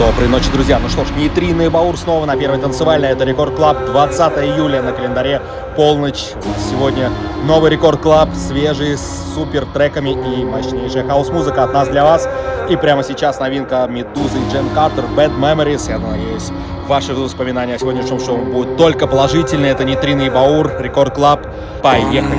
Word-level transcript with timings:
Доброй 0.00 0.28
ночи, 0.28 0.46
друзья. 0.50 0.78
Ну 0.78 0.88
что 0.88 1.04
ж, 1.04 1.10
Нейтрино 1.10 1.60
и 1.60 1.68
Баур 1.68 1.94
снова 1.94 2.24
на 2.24 2.34
первой 2.34 2.58
танцевальной. 2.58 3.10
Это 3.10 3.24
Рекорд 3.24 3.54
Клаб. 3.54 3.84
20 3.84 4.38
июля 4.38 4.80
на 4.80 4.92
календаре. 4.92 5.42
Полночь. 5.76 6.30
Сегодня 6.70 7.10
новый 7.44 7.70
Рекорд 7.70 8.00
Клаб. 8.00 8.30
Свежий, 8.34 8.96
с 8.96 9.34
супер 9.34 9.66
треками 9.66 10.12
и 10.12 10.42
мощнейшая 10.42 11.06
хаос-музыка 11.06 11.64
от 11.64 11.74
нас 11.74 11.88
для 11.88 12.02
вас. 12.04 12.26
И 12.70 12.76
прямо 12.76 13.04
сейчас 13.04 13.40
новинка 13.40 13.86
Медузы 13.90 14.38
и 14.38 14.50
Джем 14.50 14.70
Картер 14.70 15.04
Bad 15.14 15.38
Memories. 15.38 15.90
Я 15.90 15.98
надеюсь, 15.98 16.48
ваши 16.88 17.12
воспоминания 17.12 17.74
о 17.74 17.78
сегодняшнем 17.78 18.20
шоу 18.20 18.38
будут 18.38 18.78
только 18.78 19.06
положительные. 19.06 19.72
Это 19.72 19.84
Нейтрино 19.84 20.22
и 20.22 20.30
Баур, 20.30 20.72
Рекорд 20.80 21.14
Клаб. 21.14 21.46
Поехали! 21.82 22.38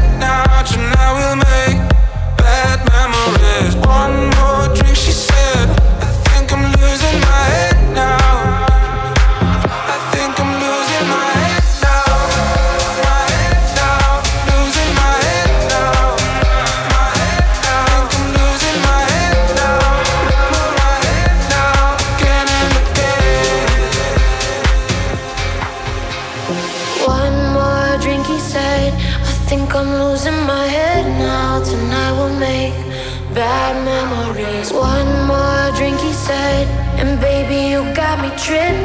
now. 0.61 0.71
Tonight 0.71 1.13
we'll 1.17 1.35
make 1.37 1.89
bad 2.37 2.79
memories. 2.91 3.75
One 3.85 4.30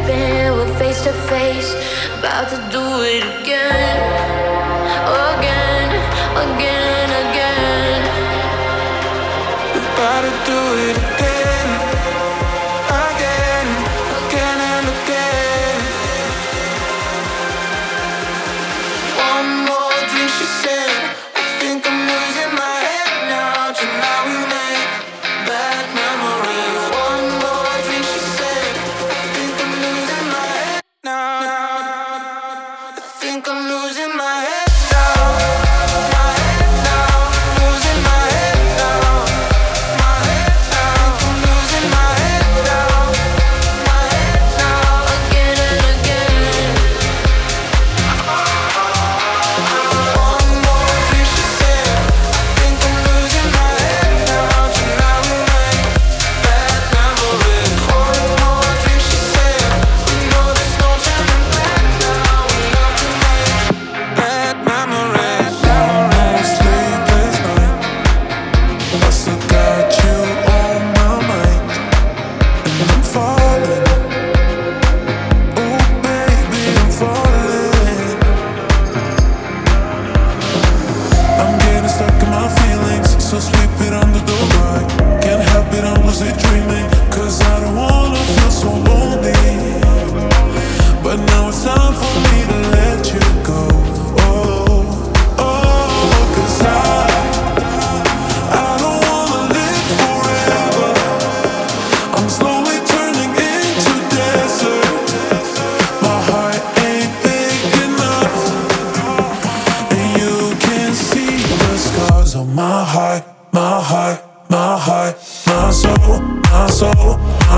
We're 0.08 0.72
face 0.78 1.02
to 1.02 1.12
face, 1.12 1.74
about 2.20 2.48
to 2.50 2.56
do 2.70 3.02
it 3.02 3.24
again. 3.40 3.98
Again, 5.34 5.88
again, 6.46 7.10
again. 7.24 8.00
About 9.74 10.22
to 10.22 10.30
do 10.46 10.60
it 10.86 10.96
again, 10.96 11.25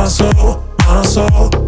soul, 0.08 0.64
my 0.78 1.02
soul, 1.02 1.67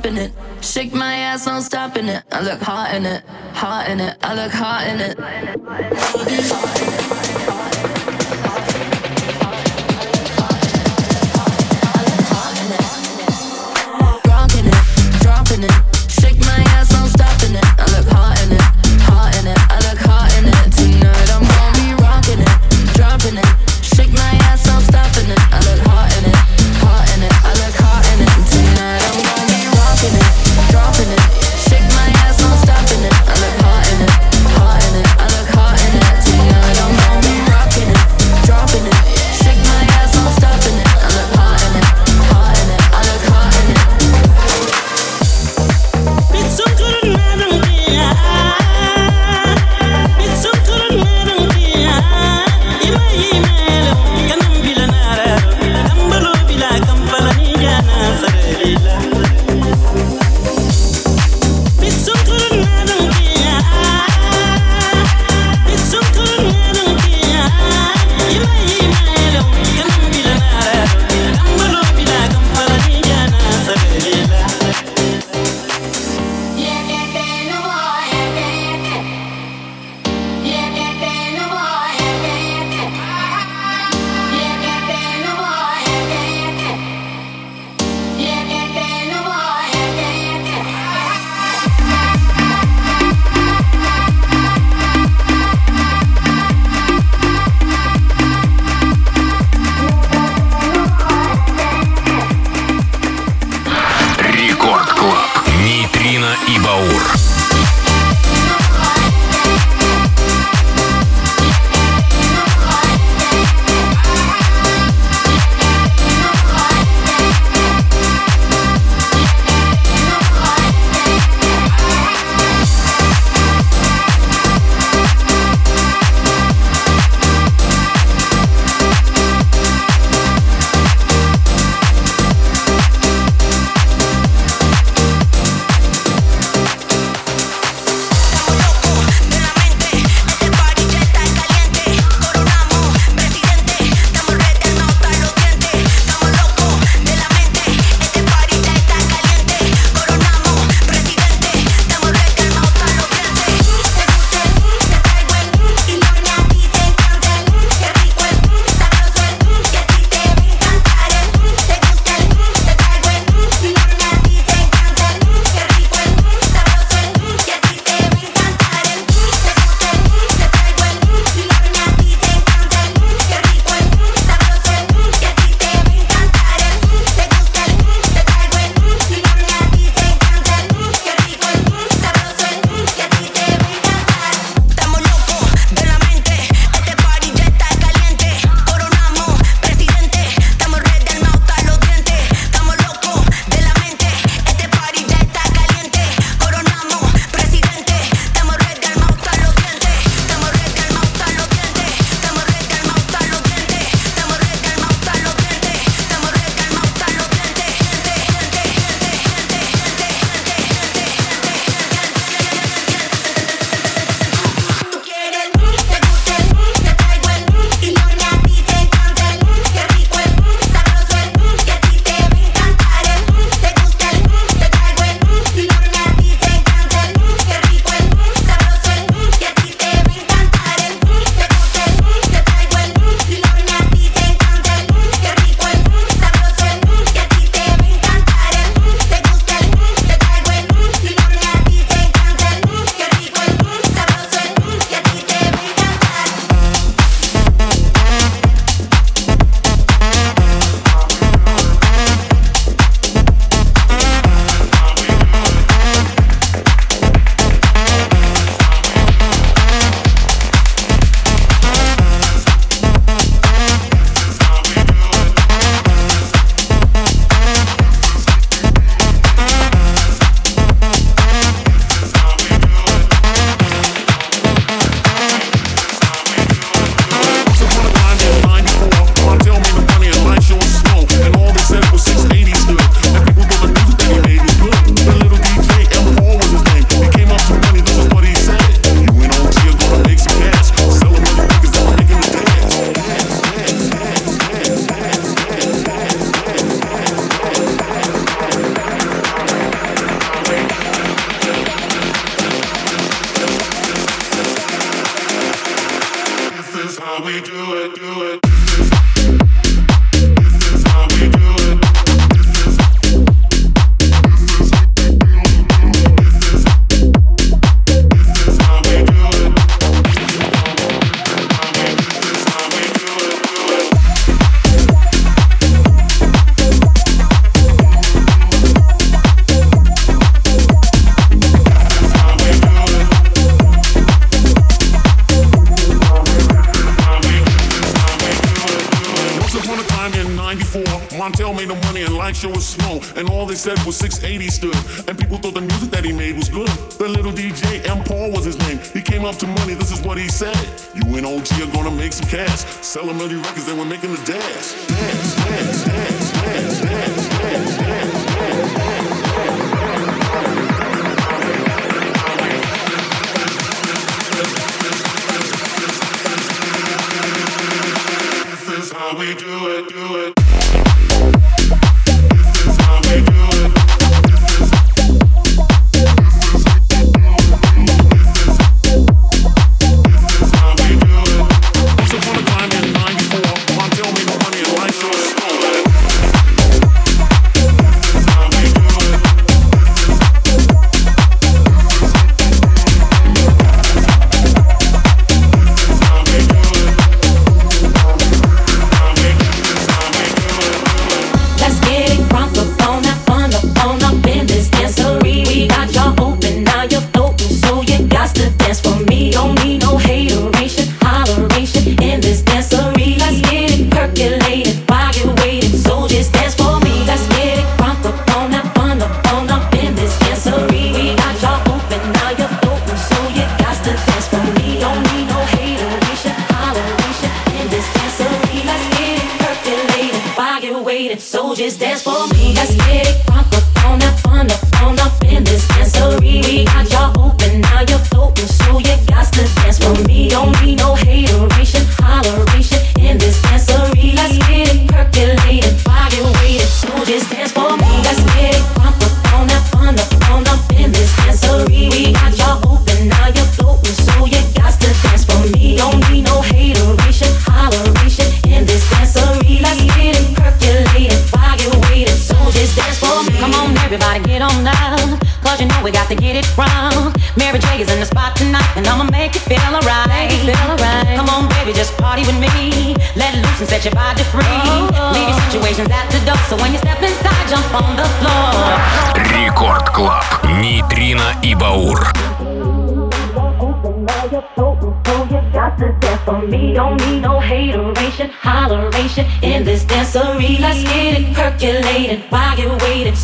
dropping 0.00 0.18
it. 0.18 0.32
Shake 0.60 0.92
my 0.92 1.14
ass, 1.14 1.46
no 1.46 1.60
stopping 1.60 2.06
it. 2.06 2.22
I 2.30 2.40
look 2.40 2.60
hot 2.60 2.94
in 2.94 3.04
it, 3.06 3.24
hot 3.52 3.88
in 3.88 4.00
it. 4.00 4.16
I 4.22 4.34
look 4.34 4.52
hot 4.52 4.86
in 4.86 5.00
it. 5.00 5.18
Hot 5.18 6.28
in 6.28 6.34
it, 6.34 6.50
hot 6.50 6.80
in 6.80 6.88
it, 6.88 7.48
hot 7.48 7.76
in 7.76 7.84
it. 7.84 7.87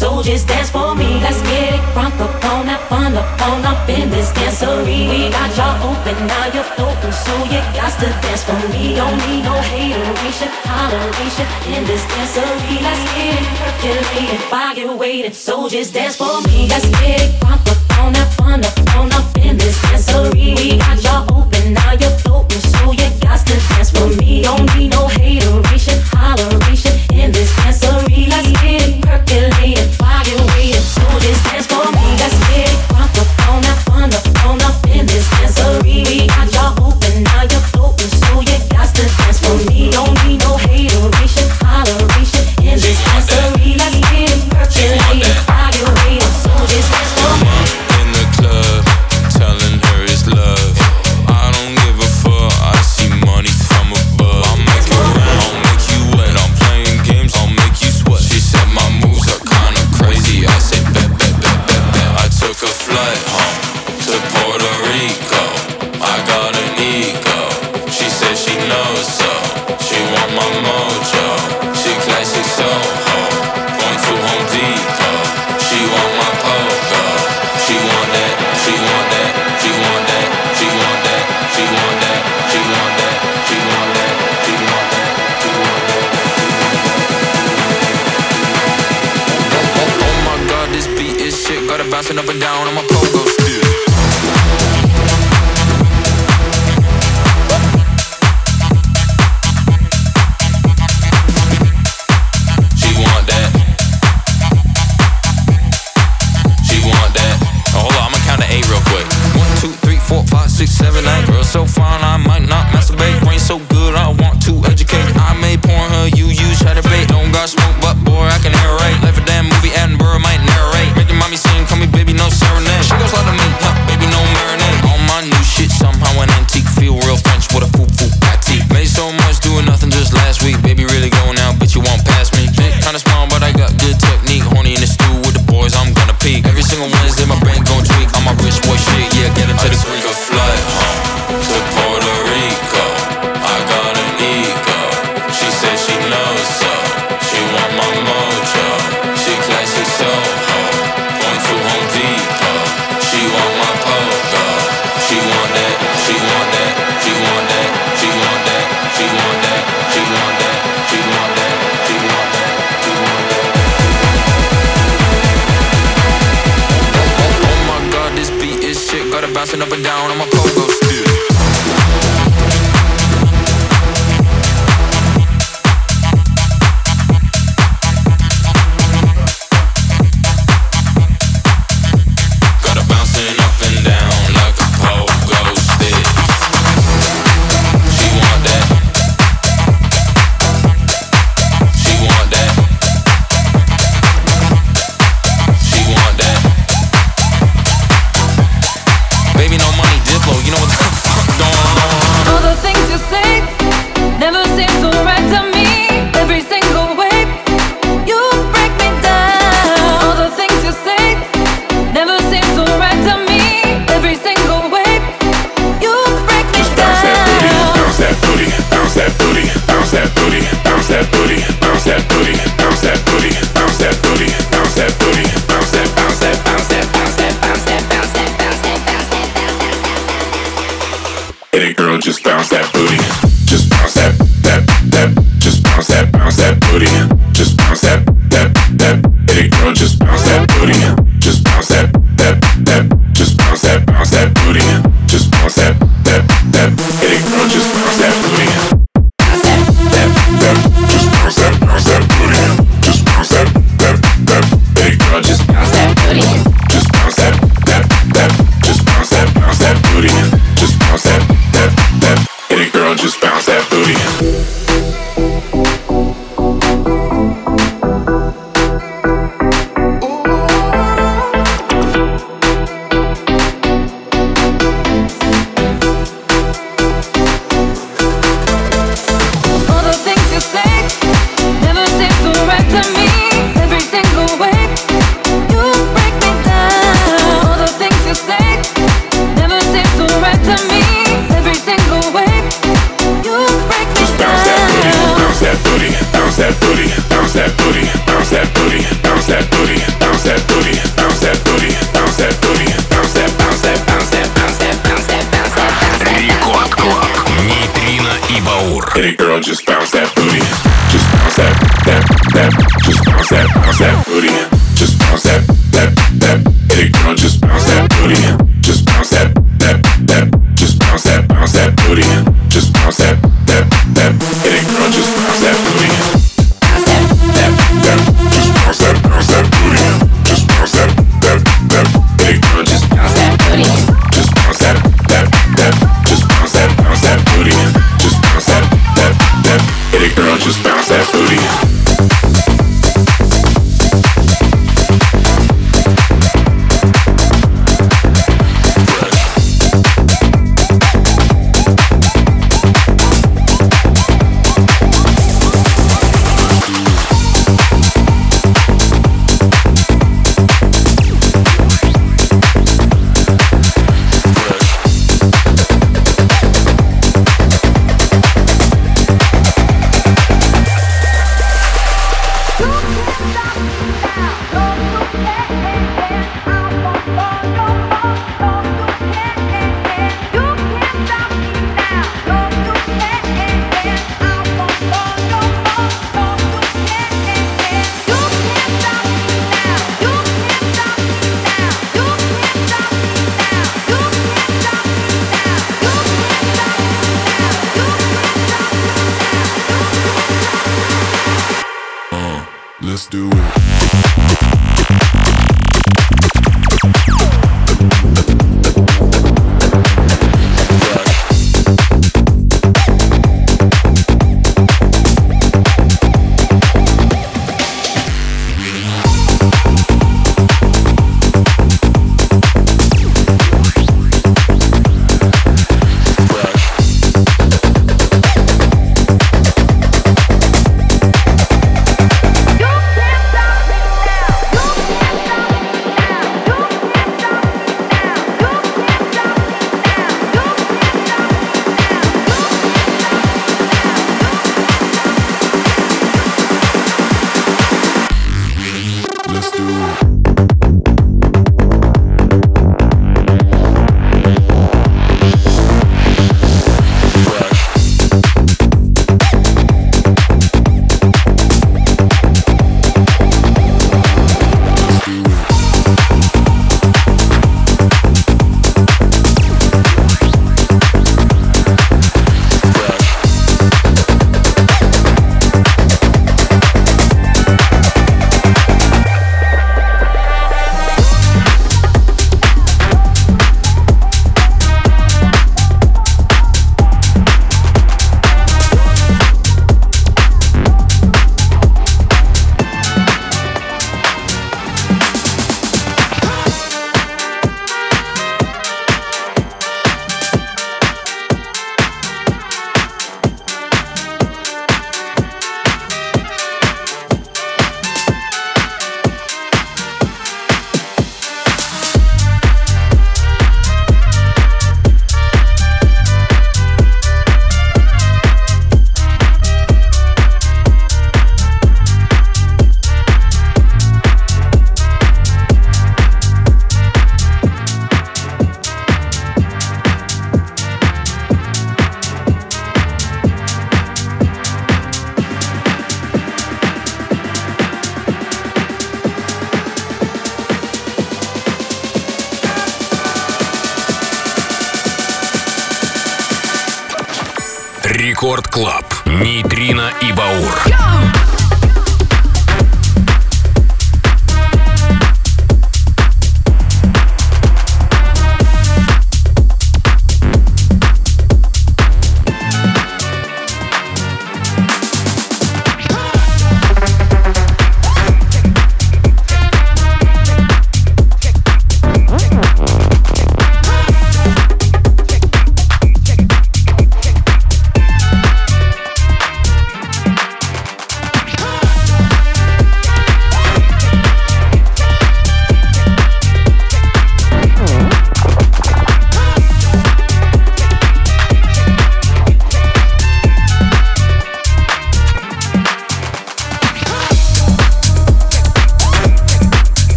Soldiers 0.00 0.44
dance 0.44 0.70
for 0.70 0.94
me. 0.94 1.20
Let's 1.20 1.42
get 1.42 1.74
it 1.74 1.80
crunk 1.92 2.18
up 2.20 2.44
on 2.52 2.66
that 2.66 2.80
fun 2.88 3.14
up 3.14 3.28
on 3.42 3.64
up 3.64 3.88
in 3.88 4.08
this 4.08 4.32
dancery. 4.32 5.08
We 5.10 5.30
got 5.30 5.50
y'all 5.56 5.76
open, 5.90 6.16
now 6.26 6.46
you're 6.54 6.64
floating, 6.74 7.12
so 7.12 7.34
yeah, 7.52 7.64
gas 7.74 7.96
to 8.00 8.08
dance 8.24 8.44
for 8.44 8.56
me. 8.72 8.94
Don't 8.96 9.18
need 9.28 9.44
no 9.44 9.52
hateration. 9.52 10.48
Holeration 10.64 11.46
in 11.74 11.84
this 11.84 12.04
dancer. 12.08 12.48
Let's 12.80 13.02
get 13.12 13.42
killed 13.82 14.08
me. 14.14 14.22
If 14.36 14.52
I 14.52 14.74
get 14.74 14.88
away, 14.88 15.30
soldiers 15.32 15.90
dance 15.90 16.16
for 16.16 16.40
me. 16.48 16.68
Let's 16.68 16.88
get 17.00 17.38
front 17.40 17.68
up 17.68 17.80
on 18.00 18.12
the 18.14 18.20
funeral. 18.40 18.70
We 20.32 20.78
got 20.78 21.02
your 21.02 21.20
open 21.36 21.74
now, 21.74 21.92
ya 21.92 22.08
floating, 22.18 22.58
so 22.58 22.92
you 22.92 23.08
got 23.20 23.38
to 23.46 23.54
dance 23.68 23.90
for 23.90 24.08
me. 24.16 24.42
Don't 24.42 24.66
need 24.74 24.90
no 24.90 25.06
hateration, 25.06 25.99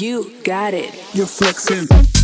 You 0.00 0.32
got 0.44 0.72
it. 0.72 0.94
You're 1.12 1.26
flexing. 1.26 2.19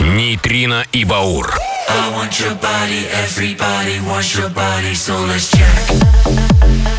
Нейтрино 0.00 0.84
и 0.92 1.04
Баур. 1.04 1.56
I 1.88 2.12
want 2.12 2.38
your 2.38 2.54
body, 2.56 3.06
everybody 3.24 4.00
wants 4.06 4.36
your 4.36 4.50
body, 4.50 4.94
so 4.94 5.14
let's 5.26 5.50
check. 5.50 6.89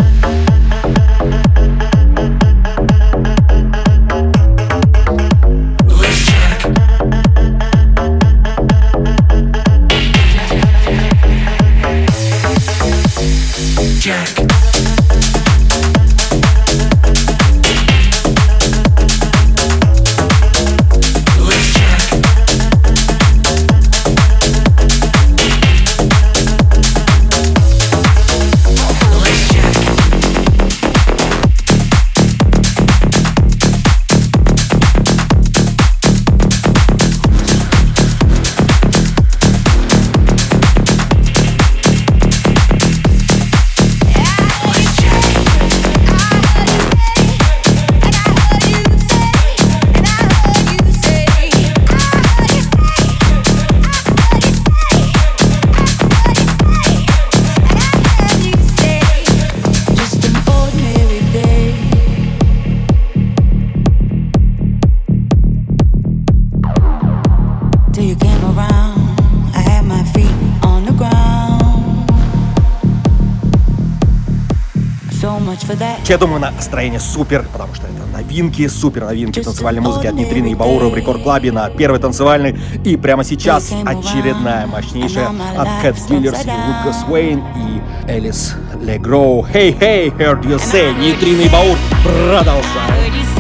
Я 76.12 76.18
думаю, 76.18 76.42
настроение 76.42 77.00
супер, 77.00 77.46
потому 77.54 77.74
что 77.74 77.88
это 77.88 78.06
новинки, 78.12 78.68
супер 78.68 79.06
новинки 79.06 79.42
танцевальной 79.42 79.82
музыки 79.82 80.08
от 80.08 80.14
Нитрины 80.14 80.52
и 80.52 80.56
Баура 80.56 80.90
в 80.90 80.94
Рекорд 80.94 81.24
Клабе 81.24 81.54
на 81.54 81.70
первой 81.70 82.00
танцевальной. 82.00 82.60
И 82.84 82.98
прямо 82.98 83.24
сейчас 83.24 83.72
очередная 83.86 84.68
мощнейшая 84.68 85.30
от 85.30 85.68
Cat 85.82 85.96
Killers 86.10 86.44
и 86.44 86.50
Лукас 86.68 87.06
Уэйн 87.08 87.40
и 87.56 88.12
Элис 88.12 88.56
Легроу. 88.82 89.46
Hey, 89.54 89.74
hey, 89.80 90.10
heard 90.10 90.44
you 90.44 90.58
say, 90.58 90.94
Нитрина 91.00 91.44
и 91.44 91.48
Баур 91.48 91.78
продолжаем. 92.04 93.31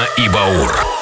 Нейтрино 0.00 0.06
и 0.16 0.28
Баур. 0.28 0.99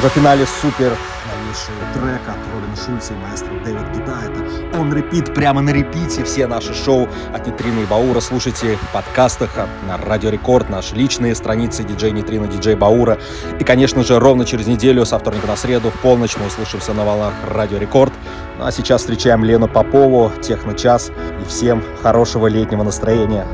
фотофинале 0.00 0.46
супер 0.62 0.96
новейшего 1.26 1.92
трека 1.92 2.30
от 2.30 2.54
Робин 2.54 2.76
Шульца 2.76 3.14
и 3.14 3.16
маэстро 3.16 3.52
Дэвид 3.64 3.82
Гита. 3.92 4.16
Это 4.22 4.78
он 4.78 4.94
репит, 4.94 5.34
прямо 5.34 5.60
на 5.60 5.70
репите 5.70 6.22
все 6.22 6.46
наши 6.46 6.72
шоу 6.72 7.08
от 7.34 7.48
Нитрины 7.48 7.80
и 7.80 7.84
Баура. 7.84 8.20
Слушайте 8.20 8.76
в 8.76 8.92
подкастах 8.92 9.50
а, 9.56 9.66
на 9.88 9.96
Радио 9.96 10.30
Рекорд, 10.30 10.70
наши 10.70 10.94
личные 10.94 11.34
страницы 11.34 11.82
диджей 11.82 12.12
Нитрина, 12.12 12.46
диджей 12.46 12.76
Баура. 12.76 13.18
И, 13.58 13.64
конечно 13.64 14.04
же, 14.04 14.20
ровно 14.20 14.44
через 14.44 14.68
неделю, 14.68 15.04
со 15.04 15.18
вторника 15.18 15.48
на 15.48 15.56
среду, 15.56 15.90
в 15.90 16.00
полночь 16.00 16.36
мы 16.36 16.46
услышимся 16.46 16.92
на 16.94 17.04
волнах 17.04 17.32
Радио 17.48 17.78
Рекорд. 17.78 18.12
Ну, 18.56 18.66
а 18.66 18.70
сейчас 18.70 19.00
встречаем 19.00 19.42
Лену 19.42 19.66
Попову, 19.66 20.30
Техночас 20.40 21.10
и 21.42 21.48
всем 21.48 21.82
хорошего 22.04 22.46
летнего 22.46 22.84
настроения. 22.84 23.48